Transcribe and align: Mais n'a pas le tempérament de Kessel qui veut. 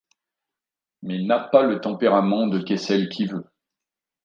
Mais 1.03 1.21
n'a 1.21 1.37
pas 1.37 1.61
le 1.61 1.79
tempérament 1.79 2.47
de 2.47 2.57
Kessel 2.57 3.07
qui 3.07 3.27
veut. 3.27 3.45